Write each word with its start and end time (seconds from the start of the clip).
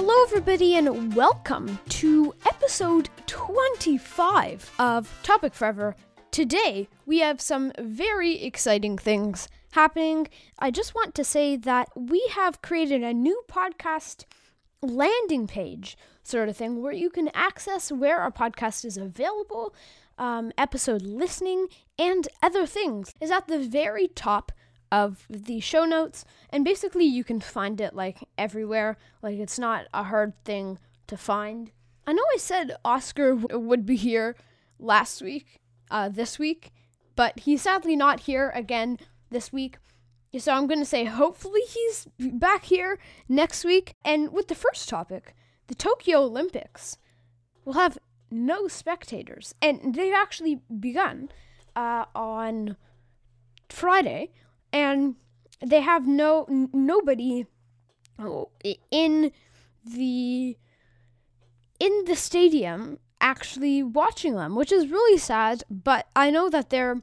Hello, 0.00 0.14
everybody, 0.22 0.76
and 0.76 1.16
welcome 1.16 1.80
to 1.88 2.32
episode 2.46 3.08
25 3.26 4.70
of 4.78 5.12
Topic 5.24 5.52
Forever. 5.52 5.96
Today, 6.30 6.88
we 7.04 7.18
have 7.18 7.40
some 7.40 7.72
very 7.80 8.40
exciting 8.40 8.96
things 8.96 9.48
happening. 9.72 10.28
I 10.56 10.70
just 10.70 10.94
want 10.94 11.16
to 11.16 11.24
say 11.24 11.56
that 11.56 11.88
we 11.96 12.24
have 12.30 12.62
created 12.62 13.02
a 13.02 13.12
new 13.12 13.42
podcast 13.50 14.22
landing 14.82 15.48
page, 15.48 15.98
sort 16.22 16.48
of 16.48 16.56
thing, 16.56 16.80
where 16.80 16.92
you 16.92 17.10
can 17.10 17.28
access 17.34 17.90
where 17.90 18.20
our 18.20 18.30
podcast 18.30 18.84
is 18.84 18.96
available, 18.96 19.74
um, 20.16 20.52
episode 20.56 21.02
listening, 21.02 21.66
and 21.98 22.28
other 22.40 22.66
things. 22.66 23.12
Is 23.20 23.32
at 23.32 23.48
the 23.48 23.58
very 23.58 24.06
top 24.06 24.52
of 24.90 25.26
the 25.28 25.60
show 25.60 25.84
notes 25.84 26.24
and 26.50 26.64
basically 26.64 27.04
you 27.04 27.24
can 27.24 27.40
find 27.40 27.80
it 27.80 27.94
like 27.94 28.18
everywhere. 28.36 28.96
Like 29.22 29.38
it's 29.38 29.58
not 29.58 29.86
a 29.92 30.04
hard 30.04 30.32
thing 30.44 30.78
to 31.06 31.16
find. 31.16 31.70
I 32.06 32.12
know 32.12 32.24
i 32.32 32.38
said 32.38 32.76
oscar 32.84 33.34
w- 33.34 33.58
would 33.58 33.84
be 33.84 33.96
here 33.96 34.34
last 34.78 35.20
week 35.20 35.60
uh, 35.90 36.08
this 36.08 36.38
week 36.38 36.72
but 37.16 37.40
he's 37.40 37.62
sadly 37.62 37.96
not 37.96 38.20
here 38.20 38.50
again 38.54 38.98
this 39.30 39.52
week. 39.52 39.78
So 40.38 40.52
i'm 40.52 40.66
going 40.66 40.80
to 40.80 40.86
say 40.86 41.04
hopefully 41.04 41.62
he's 41.68 42.06
back 42.18 42.64
here 42.64 42.98
next 43.28 43.64
week. 43.64 43.94
And 44.04 44.32
with 44.32 44.48
the 44.48 44.54
first 44.54 44.88
topic 44.88 45.34
the 45.66 45.74
tokyo 45.74 46.20
olympics 46.20 46.96
will 47.64 47.74
have 47.74 47.98
no 48.30 48.68
spectators. 48.68 49.54
And 49.60 49.94
they've 49.94 50.14
actually 50.14 50.60
begun 50.80 51.30
uh, 51.76 52.04
on 52.14 52.76
friday 53.68 54.30
and 54.72 55.16
they 55.64 55.80
have 55.80 56.06
no 56.06 56.44
n- 56.48 56.70
nobody 56.72 57.46
oh, 58.18 58.50
in 58.90 59.32
the 59.84 60.56
in 61.80 62.04
the 62.06 62.16
stadium 62.16 62.98
actually 63.20 63.82
watching 63.82 64.34
them, 64.34 64.54
which 64.54 64.72
is 64.72 64.88
really 64.88 65.18
sad. 65.18 65.64
But 65.70 66.06
I 66.14 66.30
know 66.30 66.48
that 66.50 66.70
there 66.70 66.90
are 66.90 67.02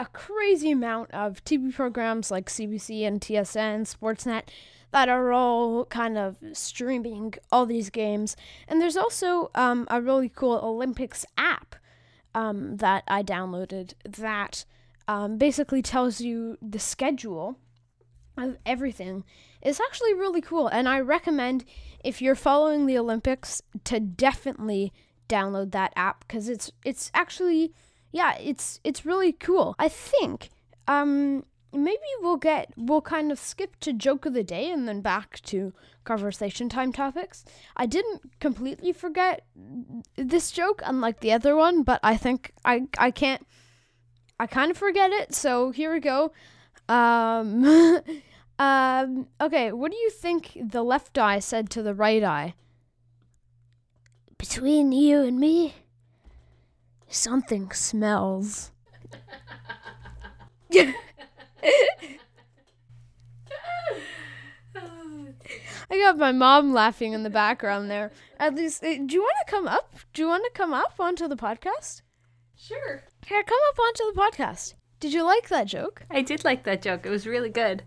a 0.00 0.06
crazy 0.06 0.70
amount 0.70 1.10
of 1.12 1.44
TV 1.44 1.72
programs 1.72 2.30
like 2.30 2.48
CBC 2.48 3.06
and 3.06 3.20
TSN, 3.20 3.82
Sportsnet 3.82 4.44
that 4.90 5.08
are 5.08 5.32
all 5.32 5.86
kind 5.86 6.16
of 6.16 6.36
streaming 6.52 7.34
all 7.50 7.66
these 7.66 7.90
games. 7.90 8.36
And 8.68 8.80
there's 8.80 8.96
also 8.96 9.50
um, 9.54 9.86
a 9.90 10.00
really 10.00 10.28
cool 10.28 10.60
Olympics 10.62 11.26
app 11.36 11.74
um, 12.34 12.76
that 12.76 13.02
I 13.08 13.22
downloaded 13.22 13.94
that 14.04 14.64
um, 15.08 15.38
basically 15.38 15.82
tells 15.82 16.20
you 16.20 16.56
the 16.62 16.78
schedule 16.78 17.58
of 18.36 18.56
everything. 18.66 19.24
It's 19.62 19.80
actually 19.80 20.14
really 20.14 20.40
cool, 20.40 20.68
and 20.68 20.88
I 20.88 21.00
recommend 21.00 21.64
if 22.02 22.20
you're 22.20 22.34
following 22.34 22.86
the 22.86 22.98
Olympics 22.98 23.62
to 23.84 24.00
definitely 24.00 24.92
download 25.28 25.72
that 25.72 25.92
app 25.96 26.26
because 26.26 26.48
it's 26.48 26.70
it's 26.84 27.10
actually 27.14 27.72
yeah 28.12 28.36
it's 28.38 28.80
it's 28.84 29.06
really 29.06 29.32
cool. 29.32 29.74
I 29.78 29.88
think 29.88 30.50
um 30.86 31.44
maybe 31.72 32.02
we'll 32.20 32.36
get 32.36 32.72
we'll 32.76 33.00
kind 33.00 33.32
of 33.32 33.38
skip 33.38 33.76
to 33.80 33.92
joke 33.92 34.26
of 34.26 34.34
the 34.34 34.44
day 34.44 34.70
and 34.70 34.86
then 34.86 35.00
back 35.00 35.40
to 35.42 35.72
conversation 36.04 36.68
time 36.68 36.92
topics. 36.92 37.44
I 37.76 37.86
didn't 37.86 38.38
completely 38.38 38.92
forget 38.92 39.46
this 40.16 40.50
joke 40.50 40.82
unlike 40.84 41.20
the 41.20 41.32
other 41.32 41.56
one, 41.56 41.82
but 41.82 42.00
I 42.02 42.16
think 42.16 42.52
I 42.64 42.82
I 42.98 43.10
can't 43.10 43.46
I 44.38 44.46
kind 44.46 44.70
of 44.70 44.76
forget 44.76 45.10
it, 45.12 45.34
so 45.34 45.70
here 45.70 45.92
we 45.92 46.00
go. 46.00 46.32
Um, 46.88 47.64
um, 48.58 49.28
okay, 49.40 49.72
what 49.72 49.92
do 49.92 49.96
you 49.96 50.10
think 50.10 50.58
the 50.60 50.82
left 50.82 51.16
eye 51.18 51.38
said 51.38 51.70
to 51.70 51.82
the 51.82 51.94
right 51.94 52.22
eye? 52.22 52.54
Between 54.36 54.92
you 54.92 55.22
and 55.22 55.38
me, 55.38 55.74
something 57.08 57.70
smells. 57.70 58.72
I 65.90 65.98
got 65.98 66.18
my 66.18 66.32
mom 66.32 66.72
laughing 66.72 67.12
in 67.12 67.22
the 67.22 67.30
background 67.30 67.90
there. 67.90 68.10
At 68.38 68.54
least, 68.54 68.82
eh, 68.82 68.98
do 69.04 69.14
you 69.14 69.22
want 69.22 69.36
to 69.46 69.50
come 69.50 69.68
up? 69.68 69.94
Do 70.12 70.22
you 70.22 70.28
want 70.28 70.44
to 70.44 70.50
come 70.50 70.72
up 70.72 70.94
onto 70.98 71.28
the 71.28 71.36
podcast? 71.36 72.02
Sure. 72.56 73.02
Here, 73.26 73.42
come 73.42 73.58
up 73.70 73.78
onto 73.78 74.04
the 74.12 74.20
podcast. 74.20 74.74
Did 75.00 75.12
you 75.12 75.22
like 75.22 75.48
that 75.48 75.66
joke? 75.66 76.04
I 76.10 76.22
did 76.22 76.44
like 76.44 76.64
that 76.64 76.82
joke. 76.82 77.04
It 77.04 77.10
was 77.10 77.26
really 77.26 77.50
good. 77.50 77.82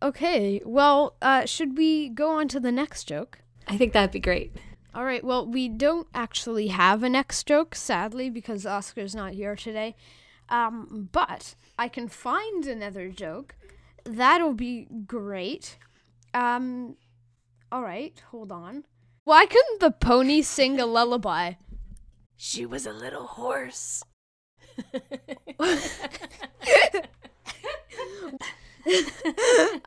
Okay, 0.00 0.62
well, 0.64 1.16
uh, 1.20 1.44
should 1.46 1.76
we 1.76 2.08
go 2.08 2.30
on 2.30 2.46
to 2.48 2.60
the 2.60 2.70
next 2.70 3.04
joke? 3.04 3.40
I 3.66 3.76
think 3.76 3.92
that'd 3.92 4.12
be 4.12 4.20
great. 4.20 4.56
All 4.94 5.04
right, 5.04 5.24
well, 5.24 5.46
we 5.46 5.68
don't 5.68 6.06
actually 6.14 6.68
have 6.68 7.02
a 7.02 7.08
next 7.08 7.46
joke, 7.46 7.74
sadly, 7.74 8.30
because 8.30 8.64
Oscar's 8.64 9.14
not 9.14 9.32
here 9.32 9.56
today. 9.56 9.96
Um, 10.48 11.08
but 11.12 11.54
I 11.78 11.88
can 11.88 12.08
find 12.08 12.66
another 12.66 13.08
joke. 13.08 13.56
That'll 14.04 14.54
be 14.54 14.86
great. 15.06 15.76
Um, 16.32 16.96
all 17.70 17.82
right, 17.82 18.20
hold 18.30 18.50
on. 18.50 18.84
Why 19.24 19.44
couldn't 19.44 19.80
the 19.80 19.90
pony 19.90 20.40
sing 20.40 20.80
a 20.80 20.86
lullaby? 20.86 21.54
She 22.40 22.64
was 22.64 22.86
a 22.86 22.92
little 22.92 23.26
horse. 23.26 24.04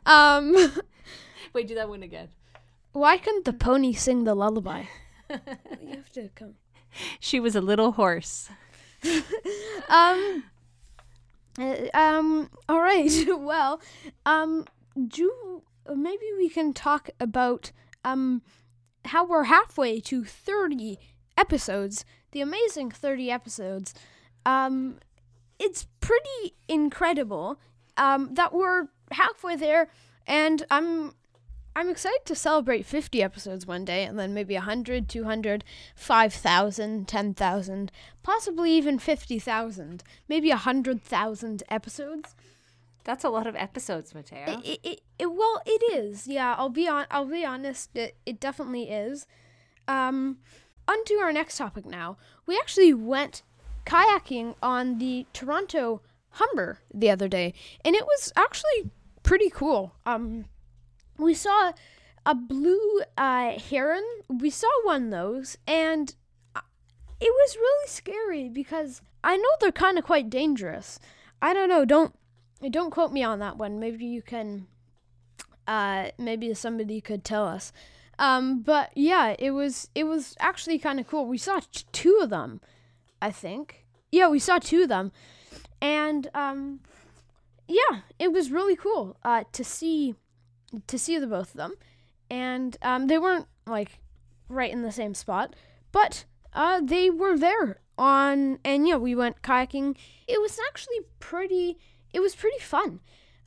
um, 0.06 0.54
Wait, 1.54 1.66
do 1.66 1.74
that 1.74 1.88
one 1.88 2.02
again. 2.02 2.28
why 2.92 3.16
couldn't 3.16 3.46
the 3.46 3.52
pony 3.54 3.94
sing 3.94 4.24
the 4.24 4.34
lullaby? 4.34 4.84
you 5.30 5.88
have 5.94 6.12
to 6.12 6.28
come. 6.34 6.54
She 7.18 7.40
was 7.40 7.56
a 7.56 7.60
little 7.60 7.92
horse. 7.92 8.48
Um, 9.88 10.44
uh, 11.58 11.76
um, 11.92 12.48
all 12.68 12.80
right. 12.80 13.10
well, 13.28 13.80
um, 14.24 14.64
do 14.96 15.62
maybe 15.94 16.24
we 16.38 16.48
can 16.48 16.72
talk 16.72 17.10
about 17.20 17.72
um 18.04 18.40
how 19.06 19.26
we're 19.26 19.44
halfway 19.44 20.00
to 20.00 20.24
30 20.24 20.98
episodes, 21.36 22.04
the 22.32 22.40
amazing 22.40 22.90
30 22.90 23.30
episodes. 23.30 23.94
Um, 24.44 24.96
it's 25.58 25.86
pretty 26.00 26.54
incredible 26.68 27.60
um, 27.96 28.34
that 28.34 28.52
we're 28.52 28.88
halfway 29.12 29.56
there, 29.56 29.88
and 30.26 30.64
I'm 30.70 31.14
I'm 31.74 31.88
excited 31.88 32.26
to 32.26 32.34
celebrate 32.34 32.84
50 32.84 33.22
episodes 33.22 33.66
one 33.66 33.84
day, 33.84 34.04
and 34.04 34.18
then 34.18 34.34
maybe 34.34 34.54
100, 34.54 35.08
200, 35.08 35.64
5,000, 35.94 37.08
10,000, 37.08 37.92
possibly 38.22 38.72
even 38.72 38.98
50,000, 38.98 40.04
maybe 40.28 40.50
100,000 40.50 41.62
episodes. 41.70 42.34
That's 43.04 43.24
a 43.24 43.30
lot 43.30 43.46
of 43.46 43.56
episodes, 43.56 44.14
Matteo. 44.14 44.60
It, 44.62 44.80
it, 44.82 45.00
it, 45.18 45.32
well, 45.32 45.62
it 45.64 45.82
is. 45.94 46.28
Yeah, 46.28 46.54
I'll 46.56 46.68
be 46.68 46.86
on. 46.86 47.06
I'll 47.10 47.24
be 47.24 47.44
honest. 47.44 47.96
It, 47.96 48.16
it 48.24 48.38
definitely 48.38 48.90
is. 48.90 49.26
Um, 49.88 50.38
on 50.92 51.04
to 51.06 51.14
our 51.14 51.32
next 51.32 51.56
topic 51.56 51.86
now. 51.86 52.16
We 52.46 52.56
actually 52.58 52.92
went 52.92 53.42
kayaking 53.86 54.54
on 54.62 54.98
the 54.98 55.26
Toronto 55.32 56.02
Humber 56.30 56.80
the 56.92 57.10
other 57.10 57.28
day, 57.28 57.54
and 57.84 57.94
it 57.94 58.04
was 58.04 58.32
actually 58.36 58.90
pretty 59.22 59.50
cool. 59.50 59.94
Um, 60.06 60.46
we 61.18 61.34
saw 61.34 61.72
a 62.24 62.34
blue 62.34 63.02
uh, 63.16 63.58
heron. 63.58 64.04
We 64.28 64.50
saw 64.50 64.68
one 64.84 65.04
of 65.06 65.10
those, 65.10 65.56
and 65.66 66.14
uh, 66.54 66.60
it 67.20 67.32
was 67.32 67.56
really 67.56 67.88
scary 67.88 68.48
because 68.48 69.02
I 69.24 69.36
know 69.36 69.48
they're 69.60 69.72
kind 69.72 69.98
of 69.98 70.04
quite 70.04 70.30
dangerous. 70.30 70.98
I 71.40 71.54
don't 71.54 71.68
know. 71.68 71.84
Don't 71.84 72.14
don't 72.70 72.90
quote 72.90 73.12
me 73.12 73.22
on 73.22 73.40
that 73.40 73.56
one. 73.56 73.80
Maybe 73.80 74.04
you 74.04 74.22
can. 74.22 74.66
Uh, 75.66 76.10
maybe 76.18 76.52
somebody 76.54 77.00
could 77.00 77.24
tell 77.24 77.46
us. 77.46 77.72
Um, 78.22 78.60
but 78.60 78.92
yeah, 78.94 79.34
it 79.36 79.50
was 79.50 79.88
it 79.96 80.04
was 80.04 80.36
actually 80.38 80.78
kind 80.78 81.00
of 81.00 81.08
cool. 81.08 81.26
We 81.26 81.38
saw 81.38 81.58
t- 81.58 81.82
two 81.90 82.20
of 82.22 82.30
them, 82.30 82.60
I 83.20 83.32
think. 83.32 83.84
Yeah, 84.12 84.28
we 84.28 84.38
saw 84.38 84.60
two 84.60 84.84
of 84.84 84.88
them, 84.88 85.10
and 85.80 86.28
um, 86.32 86.78
yeah, 87.66 88.02
it 88.20 88.30
was 88.32 88.52
really 88.52 88.76
cool 88.76 89.16
uh, 89.24 89.42
to 89.50 89.64
see 89.64 90.14
to 90.86 90.98
see 91.00 91.18
the 91.18 91.26
both 91.26 91.50
of 91.50 91.56
them, 91.56 91.74
and 92.30 92.76
um, 92.80 93.08
they 93.08 93.18
weren't 93.18 93.48
like 93.66 93.98
right 94.48 94.70
in 94.70 94.82
the 94.82 94.92
same 94.92 95.14
spot, 95.14 95.56
but 95.90 96.24
uh, 96.52 96.80
they 96.80 97.10
were 97.10 97.36
there 97.36 97.80
on, 97.98 98.60
and 98.64 98.86
yeah, 98.86 98.98
we 98.98 99.16
went 99.16 99.42
kayaking. 99.42 99.96
It 100.28 100.40
was 100.40 100.60
actually 100.68 101.00
pretty. 101.18 101.76
It 102.12 102.20
was 102.20 102.36
pretty 102.36 102.60
fun. 102.60 103.00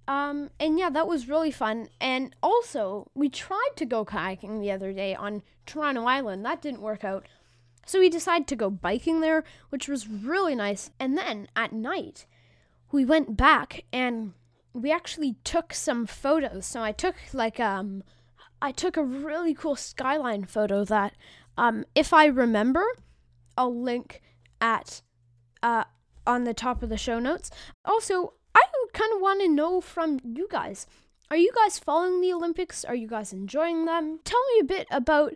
Um, 0.07 0.51
and 0.59 0.77
yeah, 0.77 0.89
that 0.91 1.07
was 1.07 1.27
really 1.27 1.51
fun. 1.51 1.89
And 1.99 2.35
also, 2.43 3.09
we 3.15 3.29
tried 3.29 3.71
to 3.77 3.85
go 3.85 4.05
kayaking 4.05 4.61
the 4.61 4.71
other 4.71 4.93
day 4.93 5.15
on 5.15 5.41
Toronto 5.65 6.05
Island. 6.05 6.45
That 6.45 6.61
didn't 6.61 6.81
work 6.81 7.03
out. 7.03 7.25
So 7.85 7.99
we 7.99 8.09
decided 8.09 8.47
to 8.47 8.55
go 8.55 8.69
biking 8.69 9.21
there, 9.21 9.43
which 9.69 9.87
was 9.87 10.07
really 10.07 10.55
nice. 10.55 10.91
And 10.99 11.17
then 11.17 11.47
at 11.55 11.73
night, 11.73 12.25
we 12.91 13.05
went 13.05 13.37
back 13.37 13.83
and 13.91 14.33
we 14.73 14.91
actually 14.91 15.37
took 15.43 15.73
some 15.73 16.05
photos. 16.05 16.65
So 16.65 16.81
I 16.81 16.91
took 16.91 17.15
like 17.33 17.59
um 17.59 18.03
I 18.61 18.71
took 18.71 18.97
a 18.97 19.03
really 19.03 19.53
cool 19.53 19.75
skyline 19.75 20.45
photo 20.45 20.83
that, 20.85 21.13
um, 21.57 21.85
if 21.93 22.13
I 22.13 22.25
remember, 22.25 22.83
I'll 23.57 23.79
link 23.79 24.21
at 24.61 25.01
uh, 25.61 25.83
on 26.25 26.45
the 26.45 26.53
top 26.53 26.81
of 26.81 26.89
the 26.89 26.97
show 26.97 27.19
notes. 27.19 27.51
Also, 27.83 28.33
kind 29.05 29.15
of 29.15 29.21
want 29.21 29.41
to 29.41 29.47
know 29.47 29.81
from 29.81 30.19
you 30.23 30.47
guys. 30.49 30.87
Are 31.29 31.37
you 31.37 31.51
guys 31.55 31.79
following 31.79 32.21
the 32.21 32.33
Olympics? 32.33 32.83
Are 32.85 32.95
you 32.95 33.07
guys 33.07 33.33
enjoying 33.33 33.85
them? 33.85 34.19
Tell 34.23 34.41
me 34.53 34.59
a 34.61 34.63
bit 34.63 34.87
about, 34.89 35.35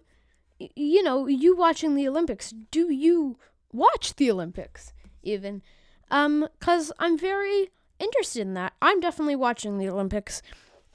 you 0.60 1.04
know, 1.04 1.28
you 1.28 1.56
watching 1.56 1.96
the 1.96 2.08
Olympics. 2.08 2.54
Do 2.72 2.92
you 2.92 3.38
watch 3.72 4.16
the 4.16 4.32
Olympics 4.32 4.94
even? 5.24 5.62
Um, 6.10 6.48
cause 6.60 6.92
I'm 7.00 7.18
very 7.18 7.70
interested 8.00 8.42
in 8.42 8.54
that. 8.56 8.74
I'm 8.82 9.00
definitely 9.00 9.36
watching 9.36 9.78
the 9.78 9.90
Olympics. 9.90 10.42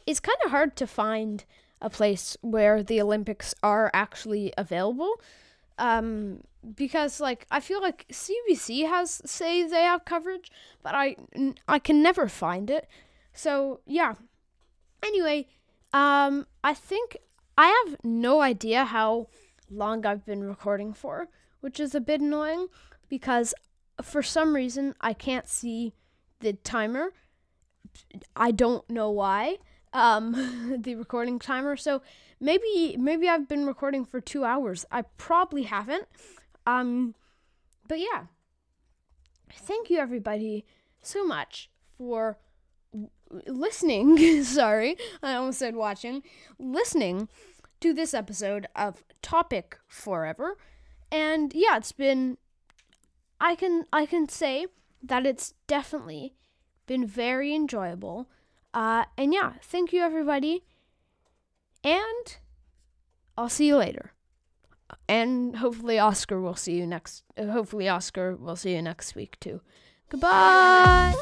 It's 0.07 0.21
kind 0.21 0.39
of 0.45 0.51
hard 0.51 0.77
to 0.77 0.87
find 0.87 1.45
a 1.81 1.91
place 1.91 2.37
where 2.41 2.83
the 2.83 3.01
Olympics 3.01 3.55
are 3.63 3.91
actually 3.95 4.53
available. 4.57 5.21
Um, 5.79 6.41
because 6.77 7.21
like 7.21 7.47
I 7.51 7.61
feel 7.61 7.81
like 7.81 8.07
CBC 8.09 8.89
has 8.89 9.21
say 9.25 9.67
they 9.67 9.83
have 9.83 10.05
coverage, 10.05 10.51
but 10.83 10.95
I 10.95 11.17
I 11.69 11.79
can 11.79 12.03
never 12.03 12.29
find 12.29 12.71
it. 12.71 12.89
So 13.33 13.81
yeah. 13.87 14.15
Anyway, 15.03 15.49
um, 15.93 16.47
I 16.63 16.73
think 16.75 17.19
I 17.59 17.67
have 17.87 17.97
no 18.03 18.41
idea 18.41 18.85
how 18.85 19.29
long 19.71 20.07
I've 20.07 20.25
been 20.25 20.45
recording 20.45 20.93
for, 20.93 21.29
which 21.61 21.79
is 21.79 21.95
a 21.95 22.01
bit 22.01 22.21
annoying 22.21 22.69
because 23.09 23.55
for 24.03 24.23
some 24.23 24.55
reason 24.55 24.95
I 25.01 25.13
can't 25.13 25.49
see 25.49 25.93
the 26.41 26.55
timer. 26.55 27.13
I 28.35 28.51
don't 28.51 28.89
know 28.91 29.11
why. 29.11 29.59
Um, 29.95 30.77
the 30.83 30.97
recording 30.97 31.39
timer. 31.39 31.77
So 31.77 32.03
maybe 32.41 32.97
maybe 32.99 33.29
I've 33.29 33.49
been 33.49 33.67
recording 33.67 34.05
for 34.05 34.21
two 34.21 34.45
hours. 34.45 34.85
I 34.91 35.03
probably 35.17 35.63
haven't. 35.63 36.07
Um, 36.67 37.15
but 37.89 37.99
yeah, 38.01 38.27
thank 39.53 39.89
you 39.89 39.99
everybody 39.99 40.67
so 41.01 41.25
much 41.25 41.71
for 41.97 42.39
listening. 43.47 44.43
Sorry, 44.45 44.97
I 45.23 45.35
almost 45.35 45.59
said 45.59 45.77
watching. 45.77 46.23
Listening 46.59 47.29
to 47.81 47.93
this 47.93 48.15
episode 48.15 48.67
of 48.75 49.03
Topic 49.23 49.79
Forever, 49.87 50.57
and 51.11 51.53
yeah, 51.55 51.77
it's 51.77 51.93
been. 51.93 52.39
I 53.41 53.57
can 53.57 53.85
I 53.93 54.07
can 54.07 54.29
say 54.29 54.67
that 55.03 55.27
it's 55.27 55.55
definitely 55.67 56.35
been 56.87 57.07
very 57.07 57.55
enjoyable. 57.55 58.29
Uh, 58.75 59.05
and 59.17 59.33
yeah, 59.33 59.55
thank 59.63 59.93
you 59.93 60.03
everybody. 60.03 60.65
And 61.83 62.37
I'll 63.39 63.49
see 63.49 63.69
you 63.69 63.77
later 63.77 64.15
and 65.09 65.57
hopefully 65.57 65.99
Oscar 65.99 66.41
will 66.41 66.57
see 66.57 66.75
you 66.75 66.87
next. 66.87 67.25
Uh, 67.37 67.47
hopefully 67.47 67.89
Oscar 67.89 68.37
will 68.37 68.57
see 68.57 68.75
you 68.75 68.83
next 68.83 69.15
week 69.15 69.39
too. 69.41 69.61
Goodbye. 70.09 71.15